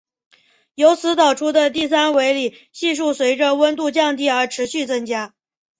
[0.73, 5.35] 由此导出的第三维里系数随着温度降低而持续增加。